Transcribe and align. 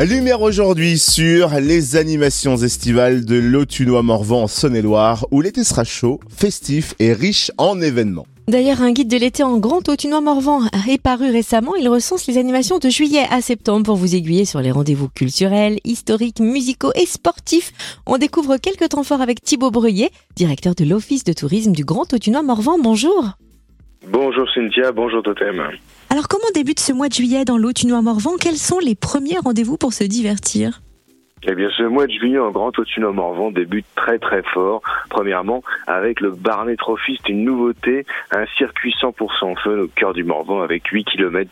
Lumière 0.00 0.40
aujourd'hui 0.40 0.98
sur 0.98 1.50
les 1.60 1.96
animations 1.96 2.56
estivales 2.56 3.24
de 3.24 3.36
l'Autunois-Morvan 3.36 4.44
en 4.44 4.46
Saône-et-Loire, 4.48 5.26
où 5.30 5.40
l'été 5.40 5.62
sera 5.64 5.84
chaud, 5.84 6.18
festif 6.34 6.94
et 6.98 7.12
riche 7.12 7.52
en 7.58 7.80
événements. 7.80 8.26
D'ailleurs, 8.48 8.82
un 8.82 8.90
guide 8.90 9.08
de 9.08 9.16
l'été 9.16 9.44
en 9.44 9.58
Grand 9.58 9.88
Autunois-Morvan 9.88 10.62
est 10.88 11.00
paru 11.00 11.30
récemment. 11.30 11.76
Il 11.76 11.88
recense 11.88 12.26
les 12.26 12.38
animations 12.38 12.78
de 12.78 12.88
juillet 12.88 13.26
à 13.30 13.40
septembre 13.40 13.84
pour 13.84 13.96
vous 13.96 14.16
aiguiller 14.16 14.44
sur 14.44 14.60
les 14.60 14.72
rendez-vous 14.72 15.08
culturels, 15.08 15.78
historiques, 15.84 16.40
musicaux 16.40 16.92
et 16.96 17.06
sportifs. 17.06 17.72
On 18.06 18.18
découvre 18.18 18.56
quelques 18.56 18.88
temps 18.88 19.04
forts 19.04 19.20
avec 19.20 19.42
Thibaut 19.42 19.70
Breuillet, 19.70 20.10
directeur 20.34 20.74
de 20.74 20.84
l'Office 20.84 21.22
de 21.22 21.32
tourisme 21.32 21.72
du 21.72 21.84
Grand 21.84 22.12
Autunois-Morvan. 22.12 22.78
Bonjour. 22.82 23.36
Bonjour 24.08 24.50
Cynthia, 24.52 24.90
bonjour 24.90 25.22
Totem. 25.22 25.62
Alors 26.10 26.26
comment 26.26 26.50
débute 26.54 26.80
ce 26.80 26.92
mois 26.92 27.08
de 27.08 27.14
juillet 27.14 27.44
dans 27.44 27.56
l'Autunois-Morvan 27.56 28.32
Quels 28.40 28.56
sont 28.56 28.80
les 28.80 28.94
premiers 28.94 29.38
rendez-vous 29.38 29.76
pour 29.76 29.92
se 29.92 30.02
divertir? 30.04 30.82
Eh 31.44 31.54
bien, 31.54 31.68
ce 31.76 31.82
mois 31.82 32.06
de 32.06 32.12
juillet 32.12 32.38
en 32.38 32.50
Grand 32.50 32.76
Autunum 32.78 33.16
Morvan 33.16 33.50
débute 33.50 33.86
très 33.96 34.18
très 34.18 34.42
fort. 34.42 34.82
Premièrement, 35.10 35.62
avec 35.86 36.20
le 36.20 36.30
Barnet 36.30 36.76
Trophy, 36.76 37.18
c'est 37.20 37.32
une 37.32 37.44
nouveauté, 37.44 38.06
un 38.30 38.46
circuit 38.56 38.94
100% 39.00 39.58
fun 39.58 39.78
au 39.78 39.88
cœur 39.88 40.12
du 40.12 40.24
Morvan 40.24 40.62
avec 40.62 40.86
8 40.86 41.04
km 41.04 41.50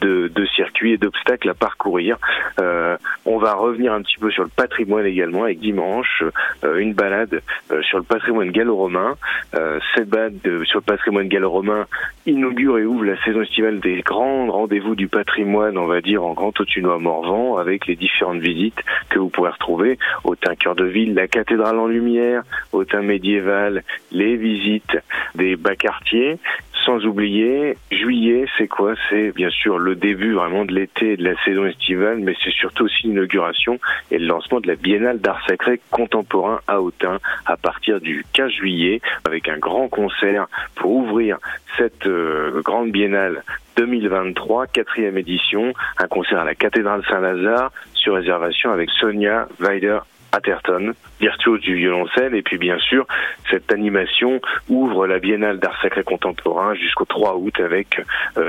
de, 0.00 0.28
de 0.28 0.46
circuits 0.46 0.92
et 0.92 0.98
d'obstacles 0.98 1.50
à 1.50 1.54
parcourir. 1.54 2.16
Euh, 2.60 2.96
on 3.24 3.38
va 3.38 3.54
revenir 3.54 3.92
un 3.92 4.02
petit 4.02 4.16
peu 4.18 4.30
sur 4.30 4.44
le 4.44 4.48
patrimoine 4.48 5.06
également 5.06 5.44
avec 5.44 5.58
dimanche 5.58 6.22
euh, 6.64 6.78
une 6.78 6.94
balade 6.94 7.42
euh, 7.70 7.82
sur 7.82 7.98
le 7.98 8.04
patrimoine 8.04 8.50
gallo-romain. 8.50 9.16
Euh, 9.54 9.78
cette 9.94 10.08
balade 10.08 10.38
sur 10.64 10.78
le 10.78 10.84
patrimoine 10.84 11.28
gallo-romain 11.28 11.86
inaugure 12.26 12.78
et 12.78 12.84
ouvre 12.84 13.04
la 13.04 13.22
saison 13.24 13.42
estivale 13.42 13.80
des 13.80 14.00
grands 14.02 14.50
rendez-vous 14.50 14.94
du 14.94 15.08
patrimoine, 15.08 15.76
on 15.78 15.86
va 15.86 16.00
dire, 16.00 16.24
en 16.24 16.32
Grand 16.32 16.58
Autunois 16.60 16.98
Morvan 16.98 17.58
avec 17.58 17.86
les 17.86 17.96
différentes 17.96 18.40
visites 18.40 18.82
que 19.10 19.18
vous 19.18 19.25
pourrez 19.28 19.50
retrouver 19.50 19.98
au 20.24 20.34
teint 20.34 20.54
cœur 20.54 20.74
de 20.74 20.84
ville, 20.84 21.14
la 21.14 21.28
cathédrale 21.28 21.78
en 21.78 21.86
lumière, 21.86 22.42
au 22.72 22.84
teint 22.84 23.02
médiéval, 23.02 23.82
les 24.12 24.36
visites 24.36 24.98
des 25.34 25.56
bas 25.56 25.76
quartiers, 25.76 26.38
sans 26.86 27.04
oublier, 27.04 27.76
juillet, 27.90 28.46
c'est 28.56 28.68
quoi? 28.68 28.94
C'est 29.10 29.32
bien 29.32 29.50
sûr 29.50 29.76
le 29.76 29.96
début 29.96 30.34
vraiment 30.34 30.64
de 30.64 30.72
l'été 30.72 31.16
de 31.16 31.24
la 31.24 31.36
saison 31.44 31.66
estivale, 31.66 32.20
mais 32.20 32.34
c'est 32.42 32.52
surtout 32.52 32.84
aussi 32.84 33.08
l'inauguration 33.08 33.80
et 34.12 34.18
le 34.18 34.26
lancement 34.26 34.60
de 34.60 34.68
la 34.68 34.76
Biennale 34.76 35.20
d'art 35.20 35.44
sacré 35.48 35.80
contemporain 35.90 36.60
à 36.68 36.80
Autun 36.80 37.18
à 37.44 37.56
partir 37.56 38.00
du 38.00 38.24
15 38.32 38.52
juillet, 38.52 39.00
avec 39.24 39.48
un 39.48 39.58
grand 39.58 39.88
concert 39.88 40.46
pour 40.76 40.92
ouvrir 40.92 41.38
cette 41.76 42.06
euh, 42.06 42.62
grande 42.62 42.92
Biennale 42.92 43.42
2023, 43.76 44.68
quatrième 44.68 45.18
édition, 45.18 45.72
un 45.98 46.06
concert 46.06 46.38
à 46.38 46.44
la 46.44 46.54
cathédrale 46.54 47.02
Saint-Lazare 47.10 47.72
sur 47.94 48.14
réservation 48.14 48.70
avec 48.70 48.90
Sonia 48.90 49.48
Weider 49.58 49.98
Atherton, 50.36 50.92
virtuose 51.20 51.60
du 51.60 51.74
violoncelle. 51.74 52.34
Et 52.34 52.42
puis 52.42 52.58
bien 52.58 52.78
sûr, 52.78 53.06
cette 53.50 53.72
animation 53.72 54.40
ouvre 54.68 55.06
la 55.06 55.18
Biennale 55.18 55.58
d'art 55.58 55.80
sacré 55.80 56.02
contemporain 56.02 56.74
jusqu'au 56.74 57.04
3 57.04 57.36
août 57.36 57.58
avec 57.60 58.00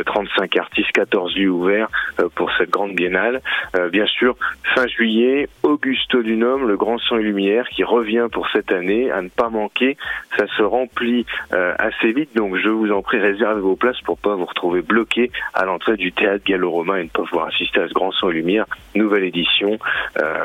35 0.05 0.55
euh, 0.55 0.59
artistes, 0.59 0.91
14 0.93 1.35
lieux 1.37 1.49
ouverts 1.49 1.87
euh, 2.19 2.29
pour 2.35 2.51
cette 2.57 2.69
grande 2.69 2.93
biennale. 2.93 3.41
Euh, 3.75 3.89
bien 3.89 4.05
sûr, 4.05 4.35
fin 4.75 4.87
juillet, 4.87 5.47
Augusto 5.63 6.21
Dunhomme, 6.21 6.67
le 6.67 6.77
grand 6.77 6.97
son 6.97 7.17
et 7.17 7.23
lumière, 7.23 7.67
qui 7.69 7.83
revient 7.83 8.27
pour 8.31 8.49
cette 8.49 8.71
année, 8.71 9.11
à 9.11 9.21
ne 9.21 9.29
pas 9.29 9.49
manquer. 9.49 9.97
Ça 10.37 10.45
se 10.57 10.63
remplit 10.63 11.25
assez 11.51 12.11
vite, 12.11 12.35
donc 12.35 12.55
je 12.57 12.69
vous 12.69 12.91
en 12.91 13.01
prie, 13.01 13.19
réservez 13.19 13.61
vos 13.61 13.75
places 13.75 13.99
pour 14.01 14.17
pas 14.17 14.35
vous 14.35 14.45
retrouver 14.45 14.81
bloqué 14.81 15.31
à 15.53 15.65
l'entrée 15.65 15.97
du 15.97 16.11
théâtre 16.11 16.43
gallo-romain 16.45 16.97
et 16.97 17.03
ne 17.03 17.09
pas 17.09 17.23
pouvoir 17.23 17.47
assister 17.47 17.79
à 17.79 17.87
ce 17.87 17.93
grand 17.93 18.11
son 18.11 18.29
et 18.29 18.33
lumière, 18.33 18.65
nouvelle 18.95 19.23
édition 19.23 19.77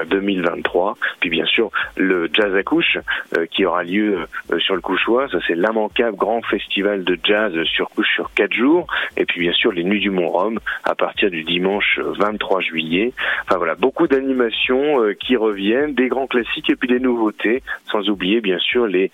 2023. 0.08 0.96
Puis 1.20 1.30
bien 1.32 1.46
sûr, 1.46 1.70
le 1.96 2.28
Jazz 2.32 2.54
à 2.54 2.62
couche 2.62 2.98
euh, 3.36 3.46
qui 3.46 3.64
aura 3.64 3.82
lieu 3.82 4.18
euh, 4.52 4.58
sur 4.60 4.74
le 4.74 4.82
Couchois. 4.82 5.28
Ça, 5.28 5.38
c'est 5.46 5.54
l'immanquable 5.54 6.16
grand 6.16 6.42
festival 6.42 7.04
de 7.04 7.18
jazz 7.24 7.54
sur 7.64 7.88
couche 7.88 8.14
sur 8.14 8.30
quatre 8.34 8.52
jours. 8.52 8.86
Et 9.16 9.24
puis 9.24 9.40
bien 9.40 9.52
sûr, 9.52 9.72
les 9.72 9.82
Nuits 9.82 10.00
du 10.00 10.10
Mont-Rome 10.10 10.60
à 10.84 10.94
partir 10.94 11.30
du 11.30 11.42
dimanche 11.42 11.98
23 11.98 12.60
juillet. 12.60 13.14
Enfin 13.44 13.56
voilà, 13.56 13.74
beaucoup 13.74 14.06
d'animations 14.06 15.02
euh, 15.02 15.14
qui 15.14 15.36
reviennent, 15.36 15.94
des 15.94 16.08
grands 16.08 16.26
classiques 16.26 16.68
et 16.68 16.76
puis 16.76 16.88
des 16.88 17.00
nouveautés, 17.00 17.62
sans 17.90 18.10
oublier 18.10 18.42
bien 18.42 18.58
sûr 18.58 18.86
les 18.86 19.10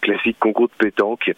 classiques 0.00 0.38
concours 0.38 0.68
de 0.68 0.84
pétanque, 0.86 1.30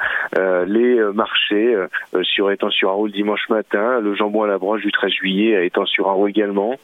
les 0.67 1.01
marchés 1.13 1.77
sur 2.23 2.51
Étang-sur-Arroux 2.51 3.07
le 3.07 3.13
dimanche 3.13 3.49
matin, 3.49 4.01
le 4.01 4.15
jambon 4.15 4.45
à 4.45 4.47
la 4.47 4.59
broche 4.59 4.83
du 4.83 4.93
13 4.93 5.11
juillet 5.11 5.57
à 5.57 5.63
Étang-sur-Arroux 5.63 6.29
également. 6.29 6.77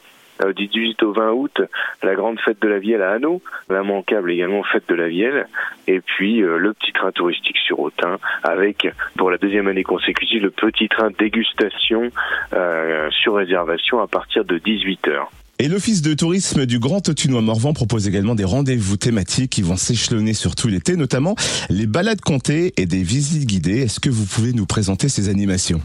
Euh, 0.42 0.52
du 0.52 0.66
18 0.66 1.02
au 1.02 1.12
20 1.12 1.32
août, 1.32 1.62
la 2.02 2.14
grande 2.14 2.38
fête 2.40 2.60
de 2.60 2.68
la 2.68 2.78
Vielle 2.78 3.02
à 3.02 3.12
Hanau, 3.12 3.40
l'immanquable 3.70 4.30
également 4.30 4.62
fête 4.64 4.88
de 4.88 4.94
la 4.94 5.08
Vielle, 5.08 5.46
et 5.86 6.00
puis 6.00 6.42
euh, 6.42 6.58
le 6.58 6.72
petit 6.74 6.92
train 6.92 7.12
touristique 7.12 7.56
sur 7.58 7.80
Autun, 7.80 8.18
avec 8.42 8.88
pour 9.16 9.30
la 9.30 9.38
deuxième 9.38 9.68
année 9.68 9.82
consécutive 9.82 10.42
le 10.42 10.50
petit 10.50 10.88
train 10.88 11.10
dégustation 11.18 12.10
euh, 12.52 13.08
sur 13.10 13.36
réservation 13.36 14.00
à 14.00 14.06
partir 14.06 14.44
de 14.44 14.58
18 14.58 15.08
h 15.08 15.26
et 15.58 15.68
l'Office 15.68 16.02
de 16.02 16.12
tourisme 16.12 16.66
du 16.66 16.78
Grand 16.78 17.08
Autunois-Morvan 17.08 17.72
propose 17.72 18.06
également 18.06 18.34
des 18.34 18.44
rendez-vous 18.44 18.98
thématiques 18.98 19.52
qui 19.52 19.62
vont 19.62 19.76
s'échelonner 19.76 20.34
sur 20.34 20.54
tout 20.54 20.68
l'été, 20.68 20.96
notamment 20.96 21.34
les 21.70 21.86
balades 21.86 22.20
comptées 22.20 22.74
et 22.76 22.84
des 22.84 23.02
visites 23.02 23.46
guidées. 23.46 23.80
Est-ce 23.80 23.98
que 23.98 24.10
vous 24.10 24.26
pouvez 24.26 24.52
nous 24.52 24.66
présenter 24.66 25.08
ces 25.08 25.30
animations? 25.30 25.80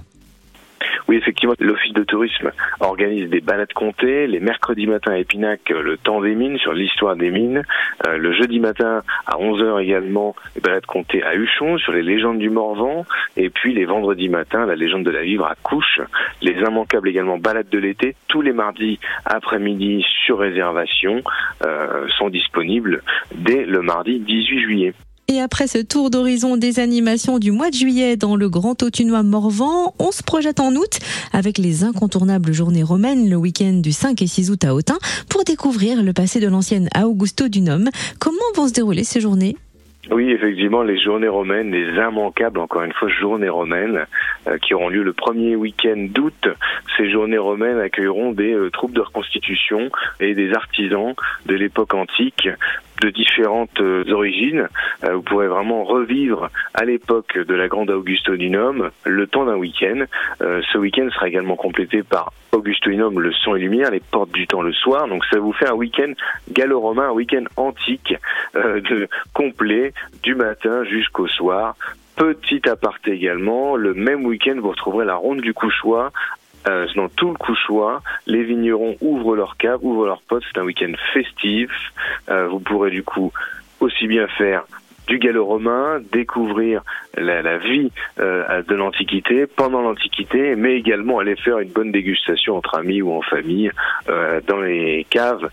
Oui, 1.11 1.17
effectivement, 1.17 1.55
l'Office 1.59 1.91
de 1.91 2.05
tourisme 2.05 2.51
organise 2.79 3.29
des 3.29 3.41
balades 3.41 3.73
comptées. 3.73 4.27
Les 4.27 4.39
mercredis 4.39 4.87
matins 4.87 5.11
à 5.11 5.17
Épinac, 5.17 5.59
euh, 5.69 5.81
le 5.81 5.97
temps 5.97 6.21
des 6.21 6.35
mines, 6.35 6.57
sur 6.57 6.71
l'histoire 6.71 7.17
des 7.17 7.31
mines. 7.31 7.63
Euh, 8.07 8.15
le 8.15 8.31
jeudi 8.31 8.61
matin 8.61 9.01
à 9.27 9.35
11h 9.35 9.83
également, 9.83 10.37
les 10.55 10.61
balades 10.61 10.85
comptées 10.85 11.21
à 11.21 11.35
Huchon, 11.35 11.77
sur 11.79 11.91
les 11.91 12.01
légendes 12.01 12.39
du 12.39 12.49
Morvan. 12.49 13.05
Et 13.35 13.49
puis 13.49 13.73
les 13.73 13.83
vendredis 13.83 14.29
matins, 14.29 14.65
la 14.65 14.75
légende 14.75 15.03
de 15.03 15.11
la 15.11 15.23
vivre 15.23 15.45
à 15.45 15.55
Couche. 15.61 15.99
Les 16.41 16.53
immanquables 16.53 17.09
également 17.09 17.37
balades 17.37 17.67
de 17.67 17.77
l'été, 17.77 18.15
tous 18.29 18.41
les 18.41 18.53
mardis 18.53 18.97
après-midi 19.25 20.05
sur 20.25 20.39
réservation, 20.39 21.23
euh, 21.65 22.07
sont 22.17 22.29
disponibles 22.29 23.03
dès 23.35 23.65
le 23.65 23.81
mardi 23.81 24.17
18 24.19 24.61
juillet. 24.61 24.93
Et 25.31 25.39
après 25.39 25.67
ce 25.67 25.77
tour 25.77 26.09
d'horizon 26.09 26.57
des 26.57 26.81
animations 26.81 27.39
du 27.39 27.51
mois 27.51 27.69
de 27.69 27.75
juillet 27.75 28.17
dans 28.17 28.35
le 28.35 28.49
Grand 28.49 28.83
Autunois 28.83 29.23
Morvan, 29.23 29.95
on 29.97 30.11
se 30.11 30.23
projette 30.23 30.59
en 30.59 30.75
août 30.75 30.99
avec 31.31 31.57
les 31.57 31.85
incontournables 31.85 32.51
journées 32.51 32.83
romaines 32.83 33.29
le 33.29 33.37
week-end 33.37 33.79
du 33.81 33.93
5 33.93 34.21
et 34.21 34.27
6 34.27 34.51
août 34.51 34.65
à 34.65 34.75
Autun 34.75 34.97
pour 35.29 35.45
découvrir 35.45 36.03
le 36.03 36.11
passé 36.11 36.41
de 36.41 36.49
l'ancienne 36.49 36.89
Augusto 37.01 37.47
Dunhomme. 37.47 37.89
Comment 38.19 38.39
vont 38.55 38.67
se 38.67 38.73
dérouler 38.73 39.05
ces 39.05 39.21
journées? 39.21 39.55
Oui, 40.09 40.31
effectivement, 40.31 40.81
les 40.81 40.99
journées 40.99 41.27
romaines, 41.27 41.71
les 41.71 41.93
immanquables, 41.93 42.59
encore 42.59 42.81
une 42.81 42.91
fois, 42.91 43.07
journées 43.07 43.49
romaines, 43.49 44.07
euh, 44.47 44.57
qui 44.57 44.73
auront 44.73 44.89
lieu 44.89 45.03
le 45.03 45.13
premier 45.13 45.55
week-end 45.55 46.07
d'août. 46.09 46.47
Ces 46.97 47.11
journées 47.11 47.37
romaines 47.37 47.77
accueilleront 47.77 48.31
des 48.31 48.51
euh, 48.51 48.71
troupes 48.71 48.93
de 48.93 49.01
reconstitution 49.01 49.91
et 50.19 50.33
des 50.33 50.53
artisans 50.53 51.13
de 51.45 51.53
l'époque 51.53 51.93
antique 51.93 52.49
de 53.01 53.09
différentes 53.09 53.81
euh, 53.81 54.03
origines. 54.11 54.67
Euh, 55.03 55.15
vous 55.15 55.21
pourrez 55.23 55.47
vraiment 55.47 55.83
revivre 55.83 56.49
à 56.73 56.85
l'époque 56.85 57.37
de 57.37 57.53
la 57.53 57.67
grande 57.67 57.89
Augustinum 57.89 58.91
le 59.05 59.27
temps 59.27 59.45
d'un 59.45 59.55
week-end. 59.55 60.05
Euh, 60.41 60.61
ce 60.71 60.77
week-end 60.77 61.09
sera 61.11 61.27
également 61.27 61.55
complété 61.55 62.03
par 62.03 62.31
Augustinum, 62.51 63.19
le 63.19 63.31
son 63.33 63.55
et 63.55 63.59
lumière, 63.59 63.91
les 63.91 63.99
portes 63.99 64.31
du 64.31 64.47
temps 64.47 64.61
le 64.61 64.73
soir. 64.73 65.07
Donc 65.07 65.25
ça 65.25 65.39
vous 65.39 65.51
fait 65.51 65.67
un 65.67 65.73
week-end 65.73 66.13
gallo-romain, 66.51 67.09
un 67.09 67.13
week-end 67.13 67.43
antique 67.57 68.13
complet 69.33 69.93
du 70.21 70.35
matin 70.35 70.83
jusqu'au 70.83 71.27
soir. 71.27 71.75
Petit 72.17 72.61
aparté 72.69 73.11
également, 73.11 73.75
le 73.77 73.93
même 73.93 74.25
week-end, 74.25 74.55
vous 74.61 74.69
retrouverez 74.69 75.05
la 75.05 75.15
ronde 75.15 75.41
du 75.41 75.53
couchoir 75.53 76.11
euh, 76.67 76.87
dans 76.95 77.09
tout 77.09 77.29
le 77.29 77.35
Couchois. 77.35 78.01
Les 78.27 78.43
vignerons 78.43 78.95
ouvrent 79.01 79.35
leurs 79.35 79.57
caves, 79.57 79.79
ouvrent 79.81 80.05
leurs 80.05 80.21
potes. 80.21 80.43
C'est 80.51 80.59
un 80.59 80.63
week-end 80.63 80.91
festif. 81.13 81.69
Euh, 82.29 82.47
vous 82.47 82.59
pourrez 82.59 82.91
du 82.91 83.03
coup 83.03 83.31
aussi 83.79 84.07
bien 84.07 84.27
faire 84.27 84.63
du 85.07 85.17
gallo-romain, 85.17 85.99
découvrir 86.13 86.83
la, 87.17 87.57
vie 87.57 87.91
euh, 88.19 88.61
de 88.61 88.75
l'Antiquité, 88.75 89.47
pendant 89.47 89.81
l'Antiquité, 89.81 90.55
mais 90.55 90.77
également 90.77 91.19
aller 91.19 91.35
faire 91.35 91.59
une 91.59 91.71
bonne 91.71 91.91
dégustation 91.91 92.55
entre 92.55 92.75
amis 92.75 93.01
ou 93.01 93.11
en 93.11 93.21
famille 93.21 93.71
dans 94.07 94.61
les 94.61 95.05
caves 95.09 95.49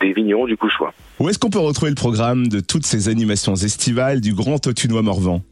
des 0.00 0.12
vignerons 0.12 0.46
du 0.46 0.56
Couchois. 0.56 0.92
Où 1.20 1.28
est-ce 1.28 1.38
qu'on 1.38 1.50
peut 1.50 1.60
retrouver 1.60 1.90
le 1.90 1.96
programme 1.96 2.48
de 2.48 2.60
toutes 2.60 2.86
ces 2.86 3.08
animations 3.10 3.54
estivales 3.54 4.20
du 4.20 4.32
Grand 4.32 4.66
Autunois 4.66 5.02
Morvan? 5.02 5.42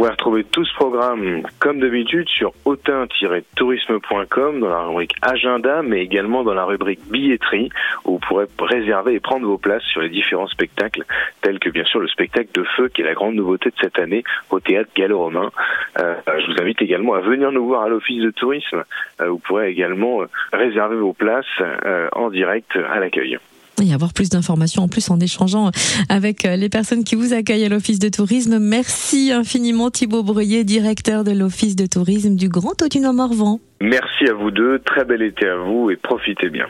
Pouvez 0.00 0.12
retrouver 0.12 0.44
tout 0.44 0.64
ce 0.64 0.72
programme, 0.76 1.42
comme 1.58 1.78
d'habitude, 1.78 2.26
sur 2.30 2.54
autin-tourisme.com 2.64 4.60
dans 4.60 4.68
la 4.70 4.84
rubrique 4.84 5.14
agenda, 5.20 5.82
mais 5.82 6.02
également 6.02 6.42
dans 6.42 6.54
la 6.54 6.64
rubrique 6.64 7.00
billetterie, 7.10 7.68
où 8.06 8.12
vous 8.12 8.18
pourrez 8.18 8.46
réserver 8.58 9.12
et 9.12 9.20
prendre 9.20 9.46
vos 9.46 9.58
places 9.58 9.82
sur 9.82 10.00
les 10.00 10.08
différents 10.08 10.46
spectacles, 10.46 11.04
tels 11.42 11.58
que 11.58 11.68
bien 11.68 11.84
sûr 11.84 12.00
le 12.00 12.08
spectacle 12.08 12.48
de 12.54 12.64
feu, 12.78 12.88
qui 12.88 13.02
est 13.02 13.04
la 13.04 13.12
grande 13.12 13.34
nouveauté 13.34 13.68
de 13.68 13.74
cette 13.78 13.98
année 13.98 14.24
au 14.48 14.58
théâtre 14.58 14.88
gallo-romain. 14.96 15.50
Euh, 15.98 16.14
je 16.26 16.46
vous 16.46 16.62
invite 16.62 16.80
également 16.80 17.12
à 17.12 17.20
venir 17.20 17.52
nous 17.52 17.66
voir 17.66 17.82
à 17.82 17.90
l'office 17.90 18.22
de 18.22 18.30
tourisme. 18.30 18.84
Euh, 19.20 19.28
vous 19.28 19.38
pourrez 19.38 19.68
également 19.68 20.22
réserver 20.50 20.96
vos 20.96 21.12
places 21.12 21.44
euh, 21.60 22.08
en 22.12 22.30
direct 22.30 22.74
à 22.74 23.00
l'accueil 23.00 23.38
y 23.84 23.92
avoir 23.92 24.12
plus 24.12 24.28
d'informations 24.28 24.82
en 24.82 24.88
plus 24.88 25.10
en 25.10 25.20
échangeant 25.20 25.70
avec 26.08 26.44
euh, 26.44 26.56
les 26.56 26.68
personnes 26.68 27.04
qui 27.04 27.14
vous 27.14 27.32
accueillent 27.32 27.64
à 27.64 27.68
l'Office 27.68 27.98
de 27.98 28.08
tourisme. 28.08 28.58
Merci 28.58 29.32
infiniment 29.32 29.90
Thibaut 29.90 30.22
Breuillet, 30.22 30.64
directeur 30.64 31.24
de 31.24 31.32
l'Office 31.32 31.76
de 31.76 31.86
tourisme 31.86 32.36
du 32.36 32.48
Grand 32.48 32.80
Autunois 32.82 33.12
Morvan. 33.12 33.60
Merci 33.80 34.26
à 34.28 34.34
vous 34.34 34.50
deux, 34.50 34.78
très 34.80 35.04
bel 35.04 35.22
été 35.22 35.46
à 35.46 35.56
vous 35.56 35.90
et 35.90 35.96
profitez 35.96 36.50
bien. 36.50 36.66